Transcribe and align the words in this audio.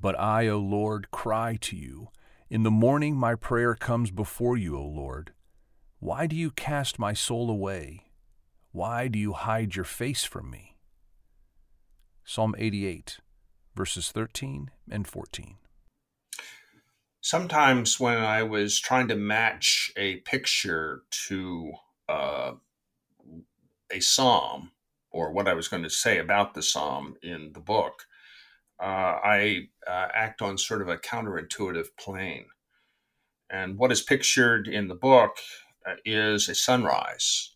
But 0.00 0.18
I, 0.18 0.48
O 0.48 0.58
Lord, 0.58 1.10
cry 1.10 1.56
to 1.62 1.76
you. 1.76 2.08
In 2.48 2.62
the 2.62 2.70
morning 2.70 3.16
my 3.16 3.34
prayer 3.34 3.74
comes 3.74 4.10
before 4.10 4.56
you, 4.56 4.76
O 4.76 4.84
Lord. 4.84 5.32
Why 5.98 6.26
do 6.26 6.36
you 6.36 6.50
cast 6.50 6.98
my 6.98 7.12
soul 7.12 7.50
away? 7.50 8.04
Why 8.70 9.08
do 9.08 9.18
you 9.18 9.32
hide 9.32 9.74
your 9.74 9.84
face 9.84 10.24
from 10.24 10.50
me? 10.50 10.76
Psalm 12.24 12.54
88, 12.56 13.18
verses 13.74 14.12
13 14.12 14.70
and 14.90 15.06
14. 15.06 15.56
Sometimes 17.20 17.98
when 17.98 18.18
I 18.18 18.44
was 18.44 18.78
trying 18.78 19.08
to 19.08 19.16
match 19.16 19.90
a 19.96 20.16
picture 20.18 21.02
to 21.28 21.72
uh, 22.08 22.52
a 23.90 24.00
psalm 24.00 24.70
or 25.10 25.32
what 25.32 25.48
I 25.48 25.54
was 25.54 25.68
going 25.68 25.82
to 25.82 25.90
say 25.90 26.18
about 26.18 26.54
the 26.54 26.62
psalm 26.62 27.16
in 27.22 27.52
the 27.54 27.60
book, 27.60 28.06
uh, 28.80 29.18
I 29.24 29.68
uh, 29.86 30.08
act 30.14 30.40
on 30.40 30.56
sort 30.56 30.82
of 30.82 30.88
a 30.88 30.98
counterintuitive 30.98 31.88
plane. 31.98 32.46
And 33.50 33.78
what 33.78 33.90
is 33.90 34.02
pictured 34.02 34.68
in 34.68 34.88
the 34.88 34.94
book 34.94 35.36
uh, 35.86 35.94
is 36.04 36.48
a 36.48 36.54
sunrise. 36.54 37.52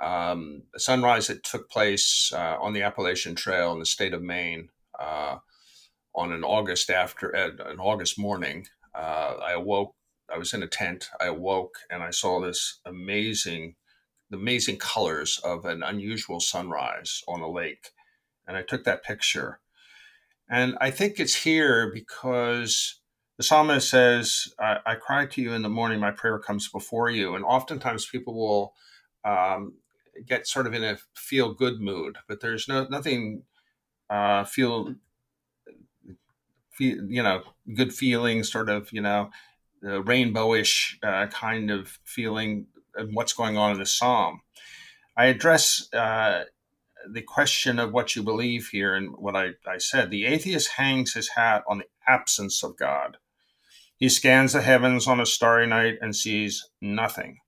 Um, 0.00 0.62
a 0.74 0.78
sunrise 0.78 1.26
that 1.28 1.42
took 1.42 1.70
place 1.70 2.30
uh, 2.32 2.56
on 2.60 2.74
the 2.74 2.82
Appalachian 2.82 3.34
Trail 3.34 3.72
in 3.72 3.78
the 3.78 3.86
state 3.86 4.12
of 4.12 4.22
Maine 4.22 4.68
uh, 5.00 5.38
on 6.14 6.32
an 6.32 6.44
August 6.44 6.90
after 6.90 7.30
an 7.30 7.80
August 7.80 8.18
morning. 8.18 8.66
I 8.94 9.52
awoke. 9.52 9.94
I 10.32 10.38
was 10.38 10.52
in 10.54 10.62
a 10.62 10.66
tent. 10.66 11.08
I 11.20 11.26
awoke 11.26 11.76
and 11.90 12.02
I 12.02 12.10
saw 12.10 12.40
this 12.40 12.80
amazing, 12.84 13.76
the 14.30 14.36
amazing 14.36 14.78
colors 14.78 15.40
of 15.44 15.64
an 15.64 15.82
unusual 15.82 16.40
sunrise 16.40 17.22
on 17.28 17.40
a 17.40 17.50
lake, 17.50 17.90
and 18.46 18.56
I 18.56 18.62
took 18.62 18.84
that 18.84 19.04
picture. 19.04 19.60
And 20.48 20.76
I 20.80 20.90
think 20.90 21.18
it's 21.18 21.34
here 21.34 21.90
because 21.92 23.00
the 23.36 23.42
psalmist 23.42 23.88
says, 23.88 24.54
I, 24.58 24.78
I, 24.86 24.94
cry 24.94 25.26
to 25.26 25.42
you 25.42 25.52
in 25.52 25.62
the 25.62 25.68
morning, 25.68 26.00
my 26.00 26.12
prayer 26.12 26.38
comes 26.38 26.68
before 26.68 27.10
you. 27.10 27.34
And 27.34 27.44
oftentimes 27.44 28.06
people 28.06 28.34
will 28.34 28.74
um, 29.24 29.74
get 30.26 30.46
sort 30.46 30.66
of 30.66 30.74
in 30.74 30.84
a 30.84 30.98
feel 31.14 31.52
good 31.52 31.80
mood, 31.80 32.16
but 32.28 32.40
there's 32.40 32.68
no 32.68 32.86
nothing 32.88 33.42
uh, 34.08 34.44
feel, 34.44 34.94
feel, 36.72 37.04
you 37.10 37.22
know, 37.22 37.42
good 37.74 37.92
feeling, 37.92 38.44
sort 38.44 38.70
of, 38.70 38.90
you 38.92 39.02
know, 39.02 39.30
the 39.82 40.02
rainbowish 40.02 40.96
uh, 41.02 41.26
kind 41.26 41.70
of 41.70 41.98
feeling 42.04 42.66
and 42.94 43.14
what's 43.14 43.32
going 43.32 43.56
on 43.56 43.72
in 43.72 43.78
the 43.78 43.86
psalm. 43.86 44.40
I 45.16 45.26
address 45.26 45.92
uh, 45.92 46.44
the 47.10 47.22
question 47.22 47.78
of 47.78 47.92
what 47.92 48.16
you 48.16 48.22
believe 48.22 48.68
here 48.68 48.94
and 48.94 49.16
what 49.16 49.36
I, 49.36 49.50
I 49.66 49.78
said. 49.78 50.10
The 50.10 50.26
atheist 50.26 50.72
hangs 50.72 51.14
his 51.14 51.30
hat 51.30 51.64
on 51.68 51.78
the 51.78 51.86
absence 52.06 52.62
of 52.62 52.76
God. 52.76 53.18
He 53.96 54.08
scans 54.08 54.52
the 54.52 54.62
heavens 54.62 55.06
on 55.06 55.20
a 55.20 55.26
starry 55.26 55.66
night 55.66 55.98
and 56.00 56.14
sees 56.14 56.68
nothing. 56.80 57.38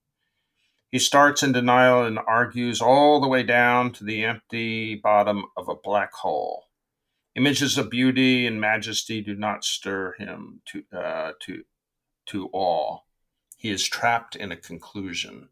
He 0.91 0.97
starts 0.97 1.43
in 1.43 1.51
denial 1.51 2.03
and 2.03 2.17
argues 2.17 2.81
all 2.81 3.21
the 3.21 3.27
way 3.27 3.43
down 3.43 3.91
to 3.93 4.03
the 4.03 4.25
empty 4.25 4.95
bottom 4.95 5.45
of 5.55 5.69
a 5.69 5.75
black 5.75 6.13
hole. 6.13 6.65
Images 7.35 7.77
of 7.77 7.91
beauty 7.91 8.47
and 8.47 8.59
majesty 8.59 9.21
do 9.21 9.35
not 9.35 9.63
stir 9.63 10.13
him 10.13 10.61
to, 10.65 10.83
uh, 10.91 11.33
to, 11.41 11.63
to 12.27 12.49
awe. 12.51 12.99
He 13.55 13.69
is 13.69 13.87
trapped 13.87 14.35
in 14.35 14.51
a 14.51 14.57
conclusion. 14.57 15.49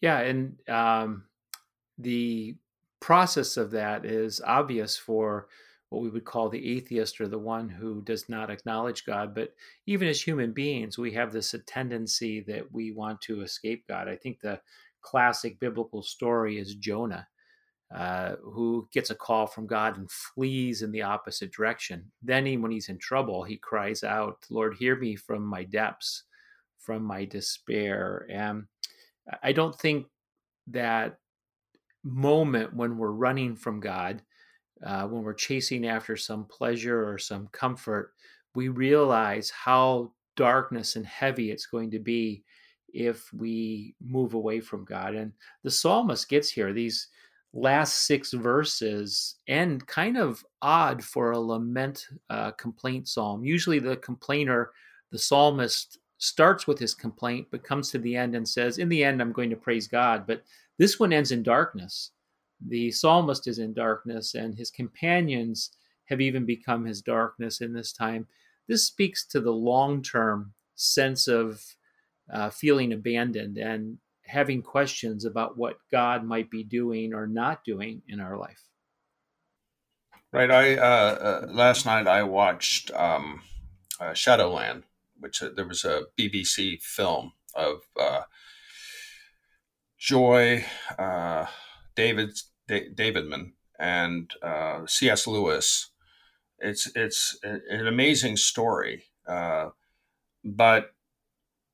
Yeah, 0.00 0.18
and 0.18 0.58
um, 0.68 1.24
the 1.98 2.56
process 3.00 3.56
of 3.56 3.70
that 3.72 4.04
is 4.04 4.40
obvious 4.46 4.96
for 4.96 5.48
what 5.88 6.02
we 6.02 6.08
would 6.08 6.24
call 6.24 6.48
the 6.48 6.76
atheist 6.76 7.20
or 7.20 7.28
the 7.28 7.38
one 7.38 7.68
who 7.68 8.00
does 8.02 8.28
not 8.28 8.50
acknowledge 8.50 9.04
God. 9.04 9.34
But 9.34 9.52
even 9.86 10.08
as 10.08 10.22
human 10.22 10.52
beings, 10.52 10.96
we 10.96 11.12
have 11.12 11.32
this 11.32 11.54
tendency 11.66 12.40
that 12.48 12.72
we 12.72 12.92
want 12.92 13.20
to 13.22 13.42
escape 13.42 13.86
God. 13.86 14.08
I 14.08 14.16
think 14.16 14.40
the 14.40 14.58
classic 15.02 15.60
biblical 15.60 16.02
story 16.02 16.58
is 16.58 16.76
Jonah, 16.76 17.28
uh, 17.94 18.36
who 18.42 18.88
gets 18.90 19.10
a 19.10 19.14
call 19.14 19.46
from 19.46 19.66
God 19.66 19.98
and 19.98 20.10
flees 20.10 20.80
in 20.80 20.92
the 20.92 21.02
opposite 21.02 21.52
direction. 21.52 22.10
Then, 22.22 22.46
he, 22.46 22.56
when 22.56 22.70
he's 22.70 22.88
in 22.88 22.96
trouble, 22.96 23.42
he 23.42 23.58
cries 23.58 24.02
out, 24.02 24.38
Lord, 24.48 24.74
hear 24.74 24.96
me 24.96 25.14
from 25.14 25.44
my 25.44 25.64
depths, 25.64 26.22
from 26.78 27.02
my 27.02 27.26
despair. 27.26 28.26
And 28.30 28.64
I 29.42 29.52
don't 29.52 29.78
think 29.78 30.06
that 30.68 31.18
moment 32.04 32.74
when 32.74 32.96
we're 32.96 33.12
running 33.12 33.56
from 33.56 33.80
God 33.80 34.22
uh, 34.84 35.06
when 35.06 35.22
we're 35.22 35.34
chasing 35.34 35.86
after 35.86 36.16
some 36.16 36.44
pleasure 36.44 37.08
or 37.08 37.18
some 37.18 37.48
comfort, 37.52 38.12
we 38.54 38.68
realize 38.68 39.50
how 39.50 40.12
darkness 40.36 40.96
and 40.96 41.06
heavy 41.06 41.50
it's 41.50 41.66
going 41.66 41.90
to 41.90 41.98
be 41.98 42.42
if 42.92 43.32
we 43.32 43.94
move 44.04 44.34
away 44.34 44.60
from 44.60 44.84
God. 44.84 45.14
And 45.14 45.32
the 45.62 45.70
psalmist 45.70 46.28
gets 46.28 46.50
here, 46.50 46.72
these 46.72 47.08
last 47.54 48.06
six 48.06 48.32
verses 48.32 49.36
end 49.46 49.86
kind 49.86 50.16
of 50.16 50.44
odd 50.62 51.02
for 51.02 51.30
a 51.30 51.38
lament 51.38 52.08
uh, 52.28 52.50
complaint 52.52 53.08
psalm. 53.08 53.44
Usually, 53.44 53.78
the 53.78 53.96
complainer, 53.98 54.70
the 55.10 55.18
psalmist, 55.18 55.98
starts 56.22 56.66
with 56.66 56.78
his 56.78 56.94
complaint, 56.94 57.48
but 57.50 57.64
comes 57.64 57.90
to 57.90 57.98
the 57.98 58.16
end 58.16 58.34
and 58.34 58.48
says, 58.48 58.78
In 58.78 58.88
the 58.88 59.04
end, 59.04 59.20
I'm 59.20 59.32
going 59.32 59.50
to 59.50 59.56
praise 59.56 59.88
God. 59.88 60.26
But 60.26 60.42
this 60.78 60.98
one 60.98 61.12
ends 61.12 61.32
in 61.32 61.42
darkness 61.42 62.12
the 62.68 62.90
psalmist 62.90 63.46
is 63.46 63.58
in 63.58 63.72
darkness 63.72 64.34
and 64.34 64.54
his 64.54 64.70
companions 64.70 65.70
have 66.06 66.20
even 66.20 66.44
become 66.44 66.84
his 66.84 67.02
darkness 67.02 67.60
in 67.60 67.72
this 67.72 67.92
time. 67.92 68.26
This 68.68 68.86
speaks 68.86 69.26
to 69.26 69.40
the 69.40 69.52
long 69.52 70.02
term 70.02 70.52
sense 70.74 71.28
of 71.28 71.62
uh, 72.32 72.50
feeling 72.50 72.92
abandoned 72.92 73.58
and 73.58 73.98
having 74.26 74.62
questions 74.62 75.24
about 75.24 75.56
what 75.56 75.78
God 75.90 76.24
might 76.24 76.50
be 76.50 76.64
doing 76.64 77.12
or 77.12 77.26
not 77.26 77.64
doing 77.64 78.02
in 78.08 78.20
our 78.20 78.36
life. 78.36 78.62
Right. 80.32 80.50
I 80.50 80.76
uh, 80.76 80.82
uh, 80.82 81.46
last 81.50 81.84
night 81.84 82.06
I 82.06 82.22
watched 82.22 82.90
um, 82.92 83.42
uh, 84.00 84.14
Shadowland, 84.14 84.84
which 85.22 85.42
uh, 85.42 85.50
there 85.54 85.66
was 85.66 85.84
a 85.84 86.02
BBC 86.18 86.82
film 86.82 87.32
of 87.54 87.82
uh, 87.98 88.22
Joy, 89.98 90.64
David 91.94 92.30
Davidman 92.68 93.52
and 93.78 94.32
uh, 94.42 94.86
C.S. 94.86 95.26
Lewis. 95.26 95.90
It's 96.58 96.90
it's 96.94 97.38
an 97.42 97.86
amazing 97.88 98.36
story, 98.36 99.04
uh, 99.26 99.70
but 100.44 100.94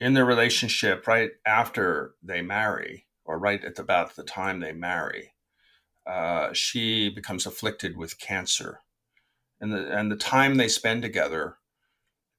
in 0.00 0.14
their 0.14 0.24
relationship, 0.24 1.06
right 1.06 1.32
after 1.44 2.14
they 2.22 2.40
marry, 2.40 3.06
or 3.24 3.38
right 3.38 3.62
at 3.62 3.78
about 3.78 4.16
the 4.16 4.22
time 4.22 4.60
they 4.60 4.72
marry, 4.72 5.34
uh, 6.06 6.52
she 6.54 7.10
becomes 7.10 7.44
afflicted 7.44 7.98
with 7.98 8.18
cancer, 8.18 8.80
and 9.60 9.72
the 9.72 9.94
and 9.94 10.10
the 10.10 10.16
time 10.16 10.56
they 10.56 10.68
spend 10.68 11.02
together 11.02 11.58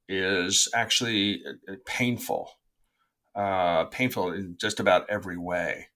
is 0.09 0.67
actually 0.73 1.43
uh, 1.47 1.75
painful, 1.85 2.51
uh, 3.35 3.85
painful 3.85 4.33
in 4.33 4.57
just 4.59 4.79
about 4.79 5.09
every 5.09 5.37
way, 5.37 5.87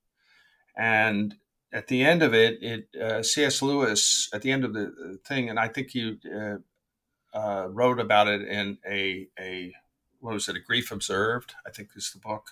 and 0.78 1.36
at 1.74 1.88
the 1.88 2.04
end 2.06 2.22
of 2.22 2.34
it, 2.34 2.60
it 2.62 3.02
uh, 3.02 3.24
C.S. 3.24 3.62
Lewis 3.62 4.30
at 4.32 4.44
the 4.44 4.52
end 4.52 4.64
of 4.64 4.74
the 4.74 5.20
thing, 5.26 5.50
and 5.50 5.60
I 5.60 5.68
think 5.68 5.96
you 5.96 6.18
uh, 6.34 7.38
uh, 7.38 7.68
wrote 7.70 8.00
about 8.00 8.28
it 8.28 8.48
in 8.48 8.78
a 8.88 9.28
a 9.40 9.74
what 10.20 10.34
was 10.34 10.48
it, 10.48 10.56
a 10.56 10.62
grief 10.62 10.92
observed? 10.92 11.54
I 11.68 11.72
think 11.72 11.90
is 11.96 12.12
the 12.14 12.20
book. 12.20 12.52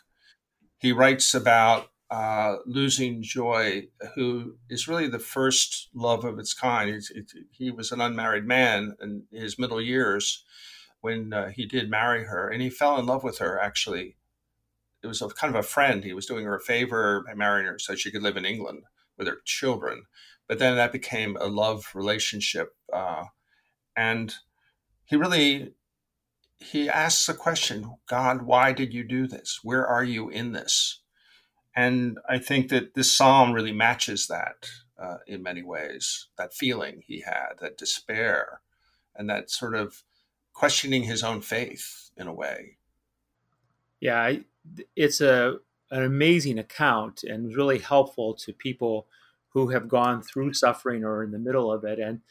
He 0.79 0.91
writes 0.91 1.33
about 1.33 1.91
uh, 2.09 2.57
losing 2.65 3.21
Joy, 3.21 3.87
who 4.15 4.55
is 4.69 4.87
really 4.87 5.07
the 5.07 5.19
first 5.19 5.89
love 5.93 6.25
of 6.25 6.39
its 6.39 6.53
kind. 6.53 6.89
It, 6.89 7.31
he 7.51 7.71
was 7.71 7.91
an 7.91 8.01
unmarried 8.01 8.45
man 8.45 8.95
in 9.01 9.23
his 9.31 9.57
middle 9.57 9.79
years 9.79 10.43
when 11.01 11.33
uh, 11.33 11.49
he 11.49 11.65
did 11.65 11.89
marry 11.89 12.25
her, 12.25 12.49
and 12.49 12.61
he 12.61 12.69
fell 12.69 12.97
in 12.97 13.05
love 13.05 13.23
with 13.23 13.39
her 13.39 13.59
actually. 13.59 14.15
It 15.03 15.07
was 15.07 15.21
a 15.21 15.29
kind 15.29 15.53
of 15.53 15.59
a 15.59 15.67
friend. 15.67 16.03
He 16.03 16.13
was 16.13 16.27
doing 16.27 16.45
her 16.45 16.55
a 16.55 16.59
favor 16.59 17.23
by 17.25 17.33
marrying 17.33 17.65
her 17.65 17.79
so 17.79 17.95
she 17.95 18.11
could 18.11 18.21
live 18.21 18.37
in 18.37 18.45
England 18.45 18.83
with 19.17 19.27
her 19.27 19.37
children. 19.45 20.03
But 20.47 20.59
then 20.59 20.75
that 20.75 20.91
became 20.91 21.35
a 21.37 21.47
love 21.47 21.85
relationship, 21.95 22.75
uh, 22.93 23.25
and 23.95 24.35
he 25.03 25.15
really 25.15 25.73
he 26.59 26.87
asks 26.87 27.27
a 27.27 27.33
question: 27.33 27.95
God, 28.07 28.43
why 28.43 28.73
did 28.73 28.93
you 28.93 29.03
do 29.03 29.27
this? 29.27 29.59
Where 29.63 29.85
are 29.85 30.03
you 30.03 30.29
in 30.29 30.51
this? 30.51 31.01
And 31.75 32.19
I 32.29 32.37
think 32.37 32.69
that 32.69 32.93
this 32.93 33.11
psalm 33.11 33.53
really 33.53 33.71
matches 33.71 34.27
that 34.27 34.69
uh, 35.01 35.17
in 35.25 35.41
many 35.41 35.63
ways. 35.63 36.27
That 36.37 36.53
feeling 36.53 37.01
he 37.05 37.21
had, 37.21 37.53
that 37.59 37.77
despair, 37.77 38.61
and 39.15 39.29
that 39.29 39.49
sort 39.49 39.75
of 39.75 40.03
questioning 40.53 41.03
his 41.03 41.23
own 41.23 41.41
faith 41.41 42.11
in 42.17 42.27
a 42.27 42.33
way. 42.33 42.77
Yeah, 43.99 44.33
it's 44.95 45.21
a 45.21 45.57
an 45.91 46.03
amazing 46.03 46.57
account 46.57 47.23
and 47.23 47.55
really 47.55 47.79
helpful 47.79 48.33
to 48.33 48.53
people 48.53 49.07
who 49.49 49.69
have 49.69 49.89
gone 49.89 50.21
through 50.21 50.53
suffering 50.53 51.03
or 51.03 51.23
in 51.23 51.31
the 51.31 51.37
middle 51.37 51.71
of 51.71 51.83
it. 51.83 51.99
And 51.99 52.21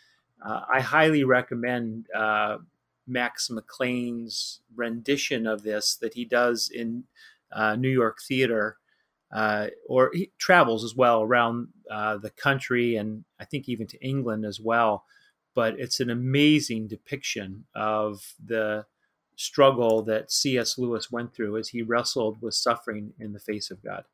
uh, 0.44 0.62
I 0.72 0.80
highly 0.80 1.24
recommend 1.24 2.06
uh, 2.14 2.58
Max 3.06 3.50
McLean's 3.50 4.60
rendition 4.74 5.46
of 5.46 5.62
this 5.62 5.96
that 5.96 6.14
he 6.14 6.24
does 6.24 6.70
in 6.70 7.04
uh, 7.52 7.76
New 7.76 7.90
York 7.90 8.20
theater, 8.26 8.78
uh, 9.30 9.66
or 9.86 10.10
he 10.14 10.30
travels 10.38 10.82
as 10.82 10.94
well 10.94 11.20
around 11.20 11.68
uh, 11.90 12.16
the 12.16 12.30
country 12.30 12.96
and 12.96 13.24
I 13.38 13.44
think 13.44 13.68
even 13.68 13.86
to 13.88 14.02
England 14.02 14.46
as 14.46 14.58
well. 14.58 15.04
But 15.54 15.78
it's 15.78 16.00
an 16.00 16.10
amazing 16.10 16.88
depiction 16.88 17.64
of 17.74 18.34
the 18.44 18.86
struggle 19.36 20.02
that 20.02 20.30
C.S. 20.30 20.78
Lewis 20.78 21.10
went 21.10 21.34
through 21.34 21.56
as 21.56 21.70
he 21.70 21.82
wrestled 21.82 22.40
with 22.42 22.54
suffering 22.54 23.12
in 23.18 23.32
the 23.32 23.40
face 23.40 23.70
of 23.70 23.82
God. 23.82 24.04